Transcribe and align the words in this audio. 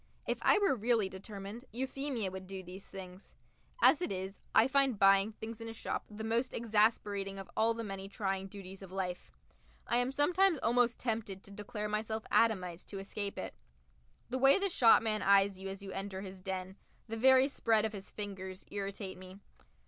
If 0.25 0.39
I 0.41 0.57
were 0.57 0.73
really 0.75 1.09
determined, 1.09 1.65
Euphemia 1.71 2.31
would 2.31 2.47
do 2.47 2.63
these 2.63 2.87
things. 2.87 3.35
As 3.83 4.01
it 4.01 4.11
is, 4.11 4.39
I 4.55 4.67
find 4.67 4.97
buying 4.97 5.31
things 5.31 5.61
in 5.61 5.69
a 5.69 5.73
shop 5.73 6.05
the 6.09 6.23
most 6.23 6.55
exasperating 6.55 7.37
of 7.37 7.51
all 7.55 7.75
the 7.75 7.83
many 7.83 8.09
trying 8.09 8.47
duties 8.47 8.81
of 8.81 8.91
life. 8.91 9.31
I 9.85 9.97
am 9.97 10.11
sometimes 10.11 10.57
almost 10.63 10.99
tempted 10.99 11.43
to 11.43 11.51
declare 11.51 11.87
myself 11.87 12.25
Adamite 12.31 12.79
to 12.87 12.97
escape 12.97 13.37
it. 13.37 13.53
The 14.27 14.39
way 14.39 14.57
the 14.57 14.69
shopman 14.69 15.21
eyes 15.21 15.59
you 15.59 15.69
as 15.69 15.83
you 15.83 15.91
enter 15.91 16.21
his 16.21 16.41
den, 16.41 16.77
the 17.07 17.15
very 17.15 17.47
spread 17.47 17.85
of 17.85 17.93
his 17.93 18.09
fingers, 18.09 18.65
irritate 18.71 19.19
me. 19.19 19.37